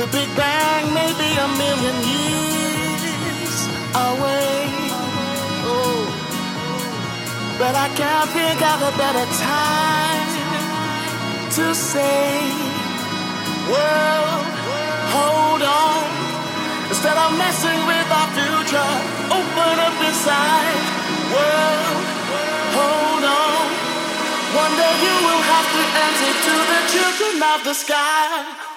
[0.00, 3.56] The Big Bang may be a million years
[3.92, 4.64] away.
[5.68, 6.08] Oh,
[7.60, 10.28] but I can't think of a better time
[11.52, 12.48] to say.
[13.68, 14.48] World,
[15.12, 16.08] hold on.
[16.88, 18.92] Instead of messing with our future,
[19.28, 20.80] open up inside.
[21.28, 22.04] World,
[22.72, 23.68] hold on.
[24.64, 28.69] One day you will have to answer to the children of the sky.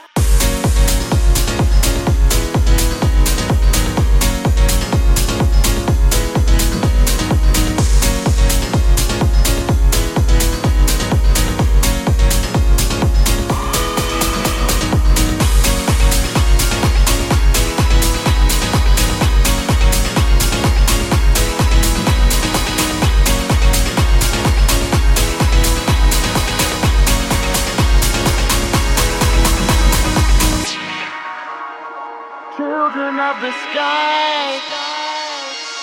[32.84, 34.60] Of the sky.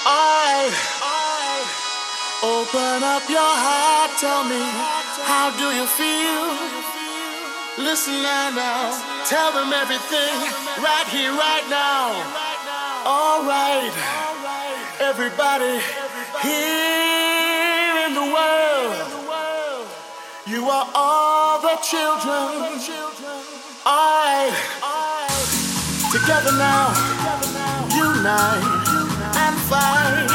[0.04, 0.68] I,
[2.44, 4.12] open up your heart.
[4.20, 4.60] Tell me,
[5.24, 6.44] how do you feel?
[7.80, 8.92] Listen now, now.
[9.24, 10.36] Tell them everything
[10.84, 12.12] right here, right now.
[13.08, 13.92] All right,
[15.00, 15.80] everybody
[16.44, 19.08] here in the world.
[20.46, 22.76] You are all the children.
[23.86, 24.52] I,
[26.10, 26.90] together now
[27.94, 28.66] unite
[29.38, 30.26] and fight.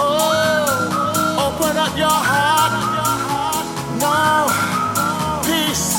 [0.00, 2.74] Oh, open up your heart.
[4.02, 4.50] No,
[5.46, 5.94] peace,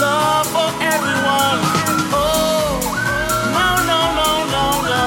[0.00, 1.60] love for everyone.
[2.16, 2.80] Oh,
[3.52, 5.04] no, no, no, no, no.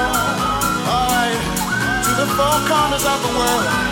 [0.92, 1.42] All right,
[2.04, 3.91] to the four corners of the world.